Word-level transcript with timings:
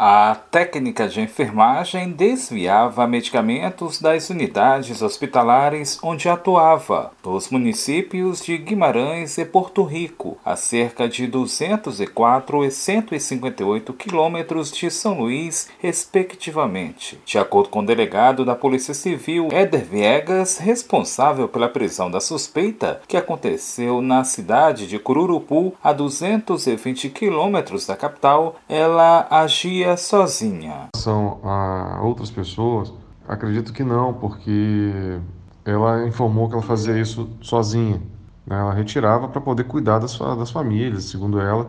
A 0.00 0.36
técnica 0.52 1.08
de 1.08 1.20
enfermagem 1.20 2.12
desviava 2.12 3.04
medicamentos 3.04 4.00
das 4.00 4.30
unidades 4.30 5.02
hospitalares 5.02 5.98
onde 6.00 6.28
atuava, 6.28 7.10
nos 7.24 7.50
municípios 7.50 8.44
de 8.44 8.56
Guimarães 8.56 9.38
e 9.38 9.44
Porto 9.44 9.82
Rico, 9.82 10.38
a 10.44 10.54
cerca 10.54 11.08
de 11.08 11.26
204 11.26 12.64
e 12.64 12.70
158 12.70 13.92
quilômetros 13.92 14.70
de 14.70 14.88
São 14.88 15.18
Luís, 15.18 15.68
respectivamente. 15.80 17.18
De 17.26 17.36
acordo 17.36 17.68
com 17.68 17.80
o 17.80 17.86
delegado 17.86 18.44
da 18.44 18.54
Polícia 18.54 18.94
Civil, 18.94 19.48
Éder 19.50 19.84
Viegas, 19.84 20.58
responsável 20.58 21.48
pela 21.48 21.68
prisão 21.68 22.08
da 22.08 22.20
suspeita, 22.20 23.00
que 23.08 23.16
aconteceu 23.16 24.00
na 24.00 24.22
cidade 24.22 24.86
de 24.86 24.96
Cururupu, 24.96 25.74
a 25.82 25.92
220 25.92 27.10
quilômetros 27.10 27.84
da 27.84 27.96
capital, 27.96 28.60
ela 28.68 29.26
agia 29.28 29.87
sozinha. 29.96 30.88
São 30.96 31.40
a 31.42 32.00
outras 32.02 32.30
pessoas, 32.30 32.92
acredito 33.26 33.72
que 33.72 33.82
não, 33.82 34.14
porque 34.14 35.20
ela 35.64 36.06
informou 36.06 36.48
que 36.48 36.54
ela 36.54 36.62
fazia 36.62 36.98
isso 36.98 37.28
sozinha. 37.40 38.00
Né? 38.46 38.58
Ela 38.58 38.72
retirava 38.72 39.28
para 39.28 39.40
poder 39.40 39.64
cuidar 39.64 39.98
das, 39.98 40.18
das 40.18 40.50
famílias, 40.50 41.04
segundo 41.04 41.40
ela, 41.40 41.68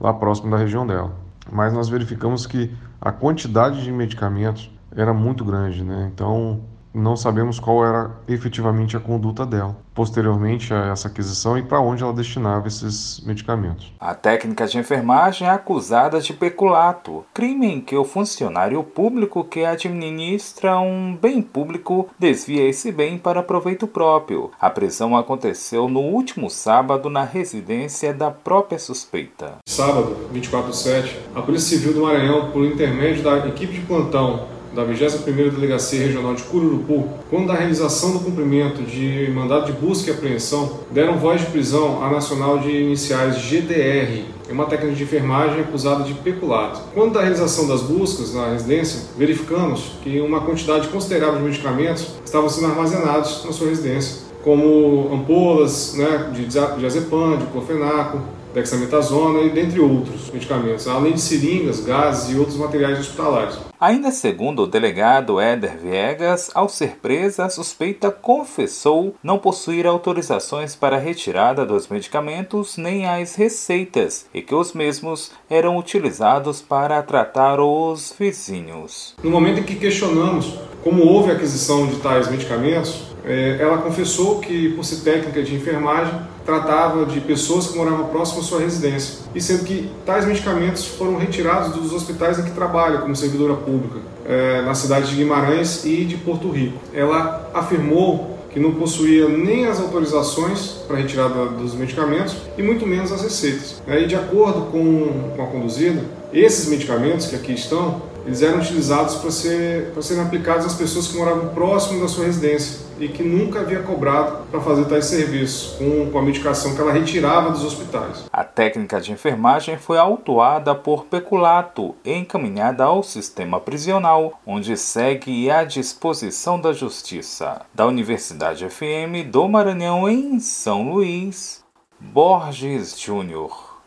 lá 0.00 0.12
próximo 0.12 0.50
da 0.50 0.56
região 0.56 0.86
dela. 0.86 1.12
Mas 1.50 1.72
nós 1.72 1.88
verificamos 1.88 2.46
que 2.46 2.74
a 3.00 3.12
quantidade 3.12 3.82
de 3.82 3.92
medicamentos 3.92 4.70
era 4.94 5.14
muito 5.14 5.44
grande, 5.44 5.84
né? 5.84 6.10
Então 6.12 6.60
não 7.00 7.16
sabemos 7.16 7.60
qual 7.60 7.84
era 7.84 8.10
efetivamente 8.26 8.96
a 8.96 9.00
conduta 9.00 9.44
dela 9.44 9.76
posteriormente 9.96 10.74
a 10.74 10.92
essa 10.92 11.08
aquisição 11.08 11.56
e 11.56 11.62
para 11.62 11.80
onde 11.80 12.02
ela 12.02 12.12
destinava 12.12 12.68
esses 12.68 13.22
medicamentos. 13.24 13.90
A 13.98 14.14
técnica 14.14 14.66
de 14.66 14.78
enfermagem 14.78 15.48
é 15.48 15.50
acusada 15.50 16.20
de 16.20 16.34
peculato, 16.34 17.24
crime 17.32 17.66
em 17.66 17.80
que 17.80 17.96
o 17.96 18.04
funcionário 18.04 18.82
público 18.84 19.42
que 19.42 19.64
administra 19.64 20.78
um 20.78 21.16
bem 21.16 21.40
público 21.40 22.08
desvia 22.18 22.68
esse 22.68 22.92
bem 22.92 23.16
para 23.16 23.42
proveito 23.42 23.86
próprio. 23.86 24.50
A 24.60 24.68
prisão 24.68 25.16
aconteceu 25.16 25.88
no 25.88 26.00
último 26.00 26.50
sábado 26.50 27.08
na 27.08 27.24
residência 27.24 28.12
da 28.12 28.30
própria 28.30 28.78
suspeita. 28.78 29.54
Sábado, 29.66 30.14
24 30.30 30.70
de 30.70 30.76
7, 30.76 31.20
a 31.34 31.40
Polícia 31.40 31.78
Civil 31.78 31.94
do 31.94 32.02
Maranhão, 32.02 32.50
por 32.50 32.62
intermédio 32.64 33.22
da 33.22 33.38
equipe 33.48 33.72
de 33.72 33.80
plantão 33.80 34.55
da 34.74 34.84
21ª 34.84 35.50
Delegacia 35.50 36.06
Regional 36.06 36.34
de 36.34 36.42
Cururupu, 36.44 37.08
quando 37.30 37.48
da 37.48 37.54
realização 37.54 38.12
do 38.12 38.20
cumprimento 38.20 38.82
de 38.82 39.30
mandado 39.34 39.66
de 39.66 39.72
busca 39.72 40.10
e 40.10 40.14
apreensão, 40.14 40.80
deram 40.90 41.18
voz 41.18 41.40
de 41.40 41.46
prisão 41.46 42.04
à 42.04 42.10
Nacional 42.10 42.58
de 42.58 42.70
Iniciais 42.70 43.38
GDR, 43.38 44.24
é 44.48 44.52
uma 44.52 44.66
técnica 44.66 44.94
de 44.94 45.02
enfermagem 45.02 45.60
acusada 45.60 46.04
de 46.04 46.14
peculato. 46.14 46.80
Quando 46.94 47.14
da 47.14 47.20
realização 47.20 47.66
das 47.66 47.82
buscas 47.82 48.32
na 48.32 48.50
residência, 48.50 49.00
verificamos 49.18 49.92
que 50.02 50.20
uma 50.20 50.40
quantidade 50.40 50.88
considerável 50.88 51.38
de 51.38 51.44
medicamentos 51.44 52.06
estavam 52.24 52.48
sendo 52.48 52.68
armazenados 52.68 53.44
na 53.44 53.52
sua 53.52 53.68
residência, 53.68 54.26
como 54.44 55.10
ampolas 55.12 55.94
né, 55.94 56.30
de 56.32 56.46
diazepam, 56.46 57.36
de 57.36 57.46
clofenaco, 57.46 58.20
dexametasona 58.56 59.42
e 59.42 59.50
dentre 59.50 59.78
outros 59.80 60.30
medicamentos, 60.30 60.88
além 60.88 61.12
de 61.12 61.20
seringas, 61.20 61.80
gases 61.80 62.34
e 62.34 62.38
outros 62.38 62.56
materiais 62.56 62.98
hospitalares. 62.98 63.58
Ainda 63.78 64.10
segundo 64.10 64.62
o 64.62 64.66
delegado 64.66 65.38
Éder 65.38 65.76
Viegas, 65.76 66.50
ao 66.54 66.66
ser 66.66 66.96
presa, 67.02 67.44
a 67.44 67.50
suspeita 67.50 68.10
confessou 68.10 69.14
não 69.22 69.38
possuir 69.38 69.86
autorizações 69.86 70.74
para 70.74 70.96
a 70.96 70.98
retirada 70.98 71.66
dos 71.66 71.88
medicamentos 71.88 72.78
nem 72.78 73.06
as 73.06 73.34
receitas 73.34 74.24
e 74.32 74.40
que 74.40 74.54
os 74.54 74.72
mesmos 74.72 75.32
eram 75.50 75.76
utilizados 75.76 76.62
para 76.62 77.02
tratar 77.02 77.60
os 77.60 78.14
vizinhos. 78.18 79.14
No 79.22 79.30
momento 79.30 79.60
em 79.60 79.64
que 79.64 79.74
questionamos 79.74 80.54
como 80.82 81.04
houve 81.04 81.32
a 81.32 81.34
aquisição 81.34 81.86
de 81.88 81.96
tais 81.96 82.30
medicamentos, 82.30 83.02
é, 83.24 83.58
ela 83.60 83.78
confessou 83.78 84.38
que, 84.38 84.68
por 84.70 84.84
ser 84.84 85.02
técnica 85.02 85.42
de 85.42 85.52
enfermagem, 85.52 86.14
tratava 86.44 87.04
de 87.04 87.20
pessoas 87.20 87.66
que 87.66 87.76
moravam 87.76 88.06
próximo 88.06 88.40
sua 88.46 88.60
residência, 88.60 89.26
e 89.34 89.40
sendo 89.40 89.64
que 89.64 89.90
tais 90.04 90.24
medicamentos 90.24 90.84
foram 90.86 91.16
retirados 91.16 91.74
dos 91.74 91.92
hospitais 91.92 92.38
em 92.38 92.44
que 92.44 92.52
trabalha 92.52 92.98
como 92.98 93.14
servidora 93.14 93.54
pública, 93.54 94.00
é, 94.24 94.62
na 94.62 94.74
cidade 94.74 95.10
de 95.10 95.16
Guimarães 95.16 95.84
e 95.84 96.04
de 96.04 96.16
Porto 96.16 96.50
Rico. 96.50 96.78
Ela 96.94 97.50
afirmou 97.52 98.36
que 98.56 98.60
não 98.60 98.72
possuía 98.72 99.28
nem 99.28 99.66
as 99.66 99.78
autorizações 99.78 100.76
para 100.88 100.96
retirada 100.96 101.44
dos 101.44 101.74
medicamentos 101.74 102.34
e 102.56 102.62
muito 102.62 102.86
menos 102.86 103.12
as 103.12 103.20
receitas. 103.20 103.82
E 103.86 104.06
de 104.06 104.14
acordo 104.14 104.70
com, 104.72 105.32
com 105.36 105.42
a 105.42 105.46
conduzida, 105.46 106.02
esses 106.32 106.66
medicamentos 106.68 107.26
que 107.26 107.36
aqui 107.36 107.52
estão 107.52 108.00
eles 108.26 108.42
eram 108.42 108.58
utilizados 108.58 109.14
para 109.16 109.30
ser, 109.30 109.92
serem 110.02 110.22
aplicados 110.22 110.66
às 110.66 110.74
pessoas 110.74 111.06
que 111.06 111.16
moravam 111.16 111.48
próximo 111.54 112.00
da 112.00 112.08
sua 112.08 112.24
residência 112.24 112.84
e 112.98 113.08
que 113.08 113.22
nunca 113.22 113.60
havia 113.60 113.82
cobrado 113.82 114.44
para 114.50 114.60
fazer 114.60 114.84
tais 114.86 115.04
serviços, 115.04 115.76
com, 115.76 116.10
com 116.10 116.18
a 116.18 116.22
medicação 116.22 116.74
que 116.74 116.80
ela 116.80 116.92
retirava 116.92 117.50
dos 117.50 117.62
hospitais. 117.62 118.24
A 118.32 118.42
técnica 118.42 119.00
de 119.00 119.12
enfermagem 119.12 119.78
foi 119.78 119.96
autuada 119.96 120.74
por 120.74 121.04
peculato 121.04 121.94
e 122.04 122.12
encaminhada 122.12 122.84
ao 122.84 123.02
sistema 123.02 123.60
prisional, 123.60 124.40
onde 124.44 124.76
segue 124.76 125.48
à 125.48 125.62
disposição 125.62 126.60
da 126.60 126.72
Justiça. 126.72 127.62
Da 127.72 127.86
Universidade 127.86 128.68
FM 128.68 129.30
do 129.30 129.46
Maranhão, 129.48 130.08
em 130.08 130.40
São 130.40 130.90
Luís, 130.90 131.62
Borges 132.00 132.98
Júnior. 132.98 133.65